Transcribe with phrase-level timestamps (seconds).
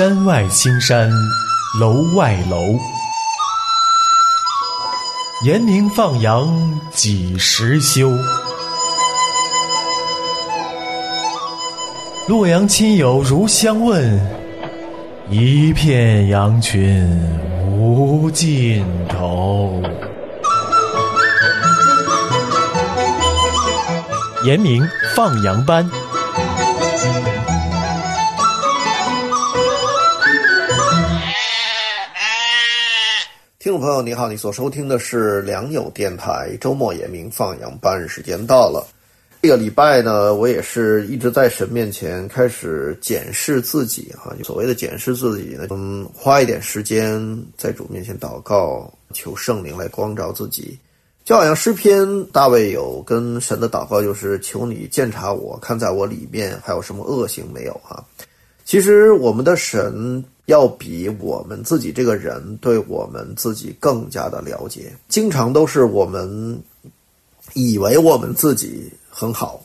[0.00, 1.12] 山外青山
[1.78, 2.56] 楼外楼，
[5.44, 8.10] 严明放羊几时休？
[12.26, 14.18] 洛阳亲友如相问，
[15.28, 17.06] 一片羊群
[17.70, 19.82] 无尽头。
[24.44, 24.82] 严明
[25.14, 25.86] 放羊班。
[33.80, 38.86] 朋友，你好，你所收听的是良友电台周末也明放羊班，时间到了。
[39.40, 44.36] 这个礼拜呢，我也是一直在神面前开始检视自己哈。
[44.44, 47.18] 所谓的检视自己呢，嗯，花一点时间
[47.56, 50.78] 在主面前祷告，求圣灵来光照自己。
[51.24, 58.04] 就好像诗篇大卫有跟神的祷告，就是求你鉴察我，看在我里面还有什么恶行没有哈。
[58.66, 60.22] 其实我们的神。
[60.50, 66.60] 要比我们自己这个人对我们自己更加的了解，经常都是我们
[67.54, 69.62] 以为我们自己很好，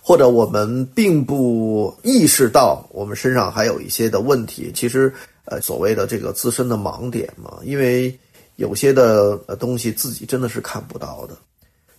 [0.00, 4.70] 或者我们并不意识到我们身上还有一些的问题。
[4.72, 5.12] 其实，
[5.44, 8.16] 呃，所谓的这个自身的盲点嘛，因为
[8.54, 11.36] 有些的东西自己真的是看不到的。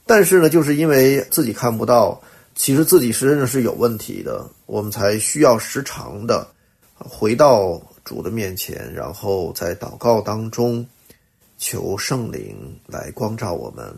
[0.05, 2.19] 但是呢，就是因为自己看不到，
[2.55, 6.47] 其实自己实际上是有问题的，我们才需要时常的
[6.97, 7.81] 回到。
[8.09, 10.83] 主的面前，然后在祷告当中
[11.59, 12.57] 求圣灵
[12.87, 13.95] 来光照我们，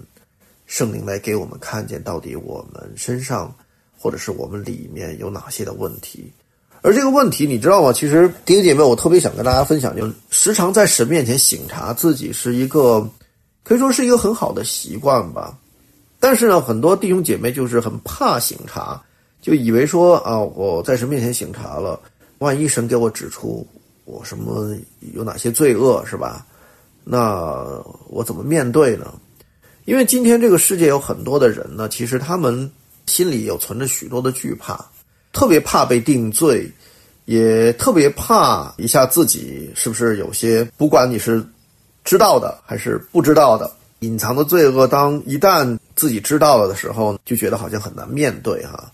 [0.66, 3.56] 圣灵来给我们看见到底我们身上
[3.98, 6.30] 或者是我们里面有哪些的问题。
[6.81, 7.94] 而这个问题，你知道吗？
[7.94, 13.09] 其实弟兄姐妹，我特别想跟大家分享，就时常在神面前省察自己，是一个
[13.64, 15.58] 可以说是一个很好的习惯吧。
[16.20, 19.02] 但是呢，很多弟兄姐妹就是很怕省察，
[19.42, 21.98] 就以为说啊，我在神面前省察了，
[22.40, 23.66] 万一神给我指出。
[24.06, 24.75] 我什么
[25.13, 26.45] 有哪些罪恶是吧？
[27.03, 29.13] 那我怎么面对呢？
[29.85, 32.72] 因为今天这个世界有很多的人呢，其实他们
[33.07, 34.85] 心里有存着许多的惧怕，
[35.34, 36.72] 特别怕被定罪，
[37.25, 41.44] 也特别怕一下自己是不是有些不管你是
[42.03, 48.91] 知道的还是不知道的隐藏的罪恶，当一旦自己知道了的时候，就觉得好像很难面对哈。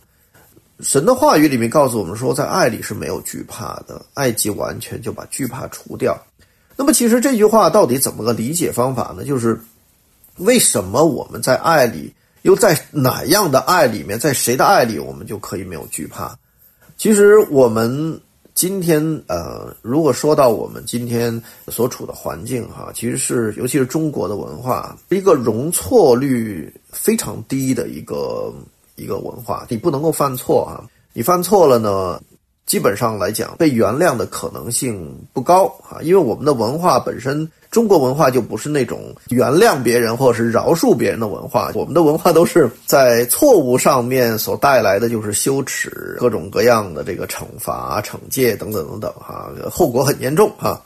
[0.80, 6.16] 神的话语里面告诉我们说，在爱里是没有惧怕的，爱即完全就把惧怕除掉。
[6.76, 9.24] 那么，其实这句话到底怎么个理解方法呢？
[9.24, 9.60] 就是
[10.38, 16.38] 为什么我们在爱里，又在哪样的爱里面，在谁的爱里，我们就可以没有惧怕？
[16.96, 18.22] 其实我们
[18.54, 28.54] 今天，呃，如果说到我们今天所处的环境，哈，其实是尤其是中国的文化，一个容错率非常低的一个。
[28.97, 30.84] 一个文化，你不能够犯错啊！
[31.13, 32.19] 你犯错了呢，
[32.66, 41.72] 基本上来讲，被原谅的可能性不高啊，因为我们的文化本身，中国文化就不是那种原谅别人或者是饶恕别人的文化。
[41.75, 50.81] 我们的文化都是在错误上面所带来的就是羞耻，各种各样的这个惩罚、惩戒等等等等哈，后果很严重哈。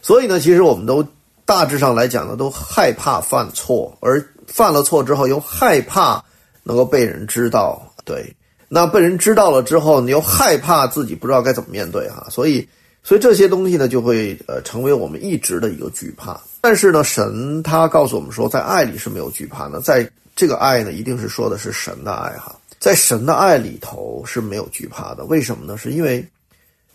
[0.00, 1.04] 所以呢，其实我们都
[1.44, 6.22] 大致上来讲呢，都害怕犯错，而犯了错之后又害怕。
[6.64, 8.34] 能够被人知道，对，
[8.68, 12.66] 那被人知道了之后，你又害怕自己不知道该怎么面对哈，所以，
[13.02, 16.40] 所以这些东西呢，就会呃成为我们一直的一个惧怕。
[16.60, 25.24] 但是呢，神他告诉我们说，在爱里是没有惧怕的，在这个爱呢，一定是说的是神的爱哈，在神的爱里头是没有惧怕的。
[25.24, 25.76] 为什么呢？
[25.76, 26.24] 是因为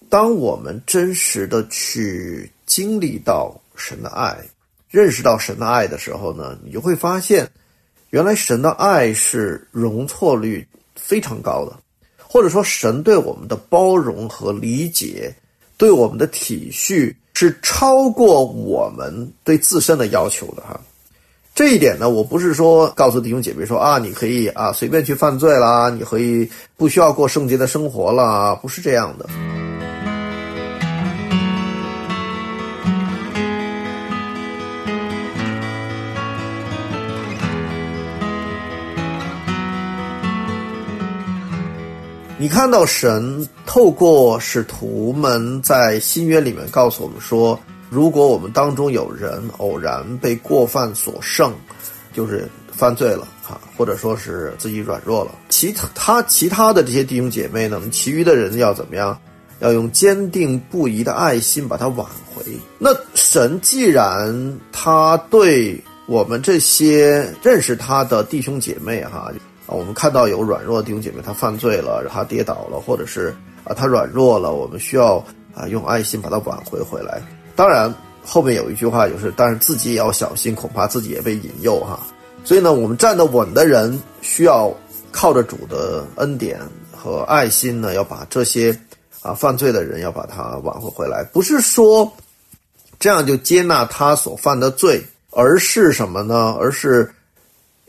[0.09, 4.37] 当我们真实的去经历到神的爱，
[4.89, 7.47] 认识到神的爱的时候呢，你就会发现。
[8.09, 11.77] 原来神的爱是容错率非常高的，
[12.17, 15.33] 或者说神对我们的包容和理解，
[15.77, 20.79] 对我们的体恤是超过我们对自身的要求的哈。
[21.53, 29.27] 这一点呢，我不是说告诉弟兄姐妹说啊，你可以啊随便去犯罪啦，你可以不需要过圣洁的生活啦，不是这样的。
[42.47, 47.59] 你看到神透过使徒们在新约里面告诉我们说，
[47.89, 51.53] 如果我们当中有人偶然被过犯所胜，
[52.13, 59.19] 就是犯罪了哈，或者说是自己软弱了，其他其他的这些弟兄姐妹呢，其余的人要怎么样？
[59.59, 62.45] 要用坚定不移的爱心把它挽回。
[62.79, 69.33] 那神既然他对我们这些认识他的弟兄姐妹哈。
[69.67, 75.23] 我们看到有软弱的弟兄姐妹，他犯罪了，他跌倒了，或者是啊，他软弱了，我们需要
[75.53, 77.21] 啊，用爱心把他挽回回来。
[77.55, 77.93] 当然，
[78.23, 81.99] 后面有一句话就是，但是自己也要小心，恐怕自己也被引诱哈。
[82.43, 84.73] 所以呢，我们站得稳的人，需要
[85.11, 86.59] 靠着主的恩典
[86.95, 88.77] 和爱心呢，要把这些
[89.21, 91.23] 啊犯罪的人要把他挽回回来。
[91.33, 92.09] 不是说
[92.99, 96.55] 这样就接纳他所犯的罪，而是什么呢？
[96.57, 97.11] 而是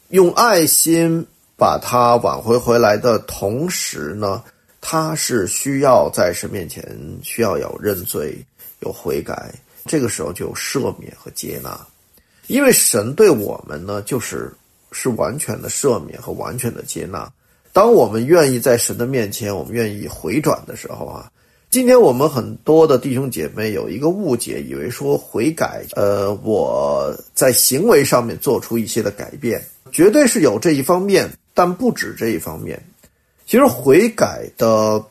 [0.09, 1.25] 用爱心
[1.58, 4.43] 把他挽回回来的同时呢，
[4.81, 6.82] 他是需要在神面前
[7.22, 8.38] 需要有认罪。
[8.81, 9.52] 有悔改，
[9.87, 11.76] 这个时候就有赦免和接纳，
[12.46, 14.55] 因为神对我们呢，就是
[14.93, 17.28] 是完全的赦免和完全的接纳。
[17.72, 21.28] 当我们愿意在神的面前，我们愿意回转的时候啊，
[21.70, 29.60] 今天我们很多的弟兄姐妹有一个误解，以为说悔改，呃，我在行为上面做出一些的改变，
[29.90, 31.28] 绝对是有这一方面，
[31.58, 32.81] 但不止这一方面。
[33.44, 35.05] 其实悔改的。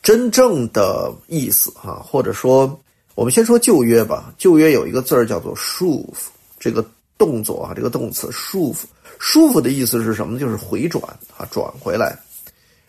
[0.00, 2.80] 真正的意思哈，或者说，
[3.14, 4.32] 我们先说旧约吧。
[4.38, 6.28] 旧约有一个字儿叫做“束缚”，
[6.58, 6.82] 这个
[7.18, 8.84] 动作啊，这个动词“束缚”。
[9.18, 10.38] 束缚的意思是什么？
[10.38, 11.02] 就是回转
[11.36, 12.16] 啊，转回来。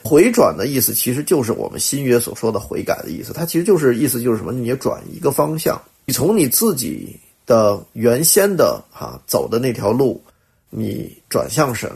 [0.02, 3.34] 回转的意思其实就是我们新约所说的悔改的意思。
[3.34, 4.54] 它其实就是意思就是什么？
[4.54, 10.24] 你转一个方向，你从你自己的原先的哈走的那条路，
[10.70, 11.92] 你转向神，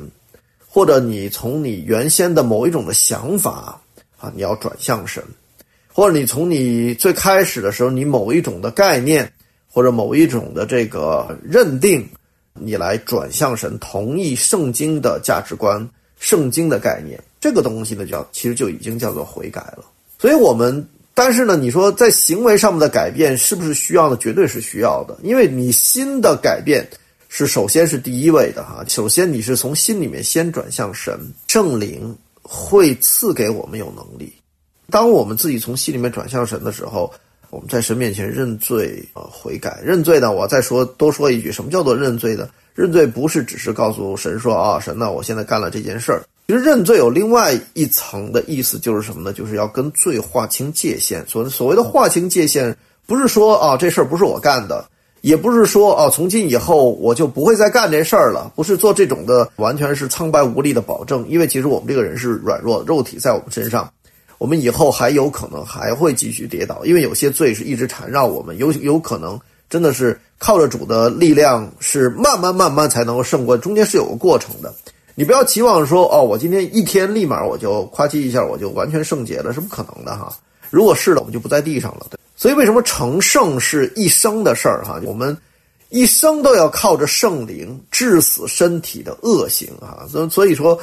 [0.74, 3.80] 或者你从你原先的某一种的想法。
[4.24, 5.22] 啊，你要转向神，
[5.92, 9.30] 或者你从你最开始的时候，你某一种的概念
[9.70, 12.08] 或者某一种的这个认定，
[12.54, 15.86] 你来转向神，同意圣经的价值观、
[16.18, 19.84] 圣经的概念，这个东西呢，叫其实就已经叫做悔改了。
[20.18, 24.16] 所以，我们但是呢，你说在行为上面的改变是不是需要的？
[24.16, 26.88] 绝对是需要的，因为你心的改变
[27.36, 28.86] 是首先是第一位的哈。
[28.88, 32.16] 首先，你是从心里面先转向神，圣灵。
[32.46, 34.32] 会赐给我们有能力。
[34.92, 37.12] 当我们自己从心里面转向神的时候，
[37.50, 39.80] 我们在神面前认罪呃悔改。
[39.82, 42.50] 认罪呢，我再说多说一句，什么叫做认罪呢？
[42.76, 46.22] 认罪不是只是告诉神说啊，神呢，我现在干了这件事儿。
[46.48, 49.32] 其实认罪有另外一层的意思，就是什么呢？
[49.32, 51.26] 就是要跟罪划清界限。
[51.26, 52.76] 所所谓的划清界限，
[53.08, 54.86] 不是说啊这事儿不是我干的。
[55.24, 61.26] 也不是说哦，从今以后我就不会再干这事儿了，不是做这种的，完全是苍白无力的保证。
[61.30, 63.90] 因为其实我们这个人是软弱，肉体在我们身上，
[64.38, 69.40] 我们以后还有可能还会继续跌倒，因为有些罪是一直缠绕我们，有有可能
[69.70, 74.74] 真的是靠着主的力量，是慢慢慢慢才能够胜过，中间是有个过程的。
[75.16, 80.36] 你不要期望说哦，我今天一天立马我就夸叽一下我就完全圣洁了，是不可能的哈。
[80.70, 82.20] 如果是的，我们就不在地上了，对。
[82.44, 84.84] 所以，为什么成圣是一生的事儿？
[84.84, 85.38] 哈，我们
[85.88, 90.04] 一生都要靠着圣灵治死身体的恶行啊！
[90.10, 90.78] 所以所以说，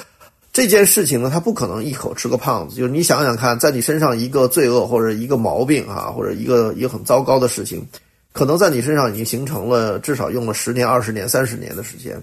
[0.55, 2.77] 这件事情呢，它不可能一口吃个胖子。
[2.77, 7.87] 就是你想想看，在你身上一个罪恶或者一个毛病啊，或者一个一个很糟糕的事情，
[8.33, 12.19] 可能在你身上已经形成了，至少用了十年、二十年、三十年的时间。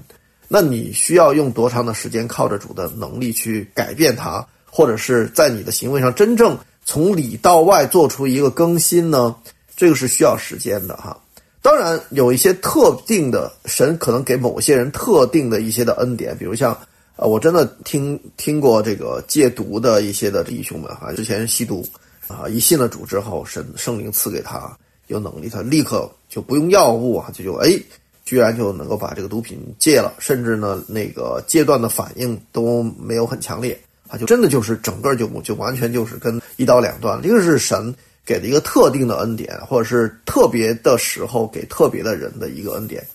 [0.48, 6.58] 那你需要用多长的时间，靠着主的能力去改变它，或者是在你的行为上真正？
[6.88, 9.36] 从里到外做出一个更新呢，
[9.76, 11.20] 这个是需要时间的哈。
[11.62, 16.76] 当然有一些特定的神可能给某些人特定的一些的恩典，比如像
[17.18, 21.86] 呃，我真的听听过这个戒毒的一些的弟兄们哈，之前吸毒
[22.26, 24.72] 啊，一信了主之后，神圣灵赐给他
[25.08, 27.78] 有能力，他立刻就不用药物啊，就就哎，
[28.24, 33.78] 居然就能够把这个毒品戒了，甚至呢那个戒断的反应都没有很强烈。
[34.08, 37.20] 啊，就真的就是整个就就完全就是跟一刀两断。
[37.24, 37.94] 一个是神
[38.26, 43.06] 给的一个特定的恩典，或者是特别的时候给特别的人的一个恩典，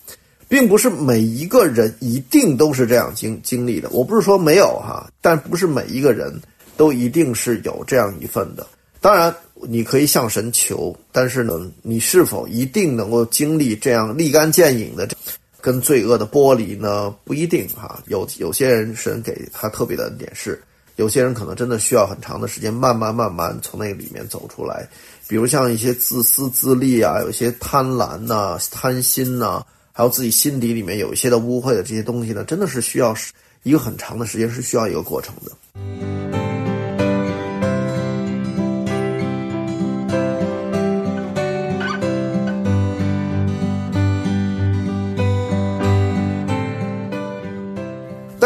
[0.47, 3.89] 并不是每一个人一定都是这样经经历的。
[3.91, 6.33] 我不是说没有哈，但不是每一个人
[6.77, 8.65] 都一定是有这样一份的。
[9.01, 9.35] 当然，
[9.67, 15.07] 你可以向神求，但是呢，你是否一定能够经历这样立竿见影的
[15.59, 17.13] 跟罪恶的剥离呢？
[17.23, 18.01] 不一定哈。
[18.07, 20.61] 有有些人神给他特别的恩典是。
[20.95, 24.87] 有些人可能真的需要很长的时间，慢慢慢慢从那个里面走出来。
[25.27, 33.15] 比如像一些自私自利啊，有一些贪婪呐、贪心呐，还有自己心底里面有一些的污秽的这些东西呢，真的是需要
[33.63, 36.12] 一个很长的时间，是需要一个过程的。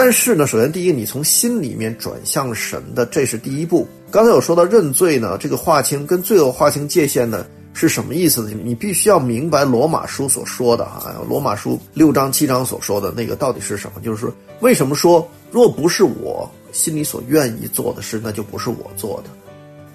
[0.08, 3.86] 但是呢，首先第一，你从心里面转向神的，这是第一步。
[4.10, 8.58] 刚才有说到认罪呢，这个划清跟罪恶划清界限呢是什么意思呢？
[8.64, 14.00] 你必须要明白罗马书所说的哈，罗马书六章七章所说的那个到底是什么？
[14.00, 19.30] 就是说，为什么说若不是我心里所愿意做的事，那就不是我做的，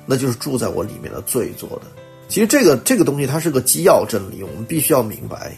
[0.04, 1.84] 那就是住在我里面的罪做的。
[2.28, 5.56] 其实这个这个东西它是个基要真理，我们必须要明白，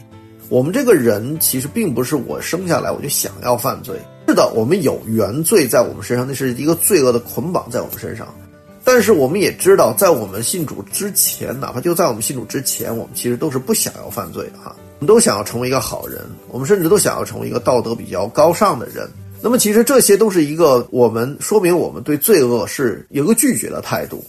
[0.48, 4.00] 我们这个人其实并不是我生下来我就想要犯罪。
[4.26, 8.34] 是的，我们有原罪在我们身上，那是一个罪恶的捆绑在我们身上。
[8.82, 14.74] 但是我们也知道，在我们信主之前，哪怕就在我们信主之前，我们其实都是不想要犯罪的哈。
[14.98, 19.08] 我们都想要成为一个好人，我们甚至都想要成为一个道德比较高尚的人。
[19.42, 24.24] 那么，其实这些都是一个我们说明我们对罪恶是有一个拒绝的态度。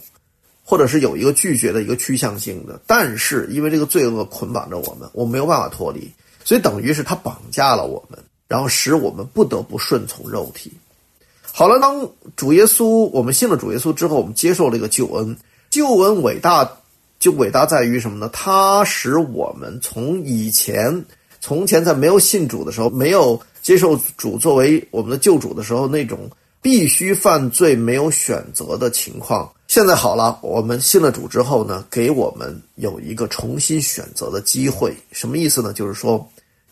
[0.68, 6.10] 或者是有一个拒绝的一个趋向性的，但是因为这个罪恶捆绑着我们，我没有办法脱离，
[6.42, 10.72] 所以等于是他绑架了我们，然后使我们不得不顺从肉体。
[11.52, 15.36] 好了，当主耶稣我们信了主耶稣之后，我们接受了一个救恩。
[15.70, 16.70] 救恩伟大，
[17.18, 18.30] 就伟大在于什么呢？
[18.32, 21.04] 它使我们从以前
[21.40, 29.50] 从前在没有信主的时候，没有接受主作为我们的救主的时候，那种必须犯罪、没有选择的情况。
[29.66, 34.94] 现在好了，我们信了主之后呢，给我们有一个重新选择的机会。
[35.10, 35.72] 什么意思呢？
[35.72, 36.26] 就是说，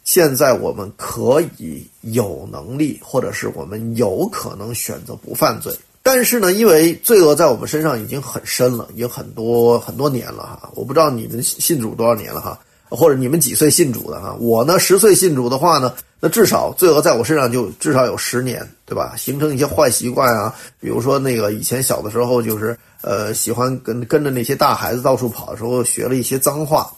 [0.05, 5.75] 现在我们可以有能力，或者是我们有可能选择不犯罪。
[6.03, 10.71] 但是呢，因为罪恶在我们身上已经很深了，已经很多很多年了哈。
[10.75, 12.61] 我不知道你们信主多少年了哈。
[12.91, 14.37] 或者你们几岁信主的哈？
[14.39, 19.15] 我呢，十岁信主的话呢，那至少罪恶在我身上就至少有十年，对吧？
[19.17, 26.89] 形成一些坏习惯啊，比如说那个以前小的时候就是呃喜欢跟跟着那些大孩子到处跑的时候，学了一些脏话。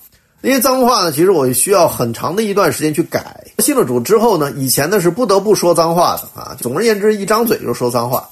[0.43, 3.45] 那些脏话呢，其实我需要很长的一段时间去改。
[3.59, 6.57] 信了主之后呢，以前呢是不得不说脏话的啊。
[6.61, 8.29] 总而言之，一张嘴就说脏话。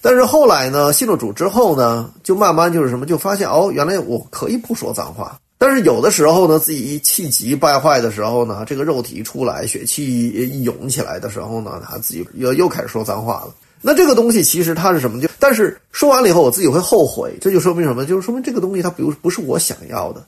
[0.00, 5.36] 但是后来呢，信了主之后呢，就慢慢就是什么，就发现哦，原来我可以不说脏话。
[5.60, 13.52] 但是有的时候呢，自己气急败坏的时候呢，这个肉体一出来，血气一涌起来的时候呢，他自己又又开始说脏话了。
[13.80, 15.20] 那这个东西其实它是什么？
[15.20, 17.36] 就但是说完了以后，我自己会后悔。
[17.40, 18.04] 这就说明什么？
[18.04, 20.24] 就是说明这个东西它不不是我想要的，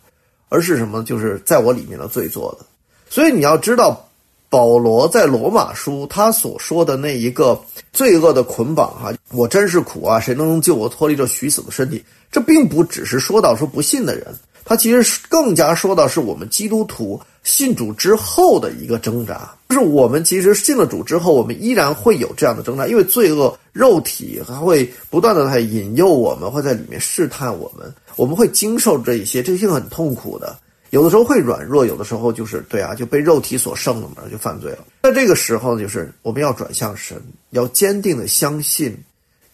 [0.50, 1.02] 而是什么？
[1.02, 2.66] 就是在我里面的罪做的。
[3.09, 4.07] 所以你要知道，
[4.50, 7.59] 保罗在罗马书他所说的那一个
[7.92, 10.21] 罪恶的捆绑哈，我真是苦啊！
[10.21, 12.04] 谁能救我脱离这虚死的身体？
[12.30, 14.26] 这并不只是说到说不信的人。
[14.71, 30.57] 他其实更加说到是我们基督徒信主之后的一个挣扎，就是我们其实信了主之后，我们依然会有这样的挣扎，因为罪恶肉体还会不断的在引诱我们，会在里面试探我们，我们会经受这一些，这些很痛苦的，
[30.91, 34.85] 有的时候会软弱，有的时候就是对啊，就被肉体所胜了嘛，就犯罪了。
[35.03, 38.97] 在这个时候，就是我们要转向神，要坚定的相信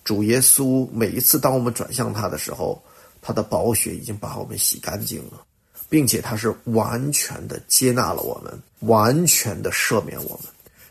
[0.04, 0.86] 主耶稣。
[0.92, 2.78] 每一次当我们转向他的时候。
[3.26, 5.42] 他的宝血已经把我们洗干净了，
[5.88, 8.56] 并且他是完全的接纳了我们，
[8.88, 10.44] 完全的赦免我们。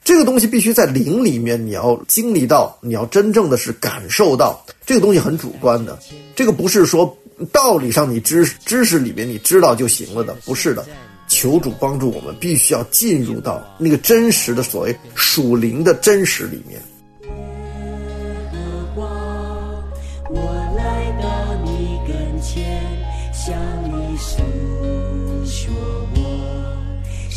[0.03, 4.61] 这个东西必须在灵里面，你要经历到，你要真正的是感受到。
[4.85, 5.97] 这个东西很主观的，
[6.35, 7.17] 这个不是说
[7.53, 10.85] 道理上你知知识里面你知道就行了的，不是的。
[11.29, 16.81] 求主帮助我们，必须要进入到那个真实的所谓属灵的真实里面。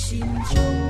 [0.08, 0.88] 心中。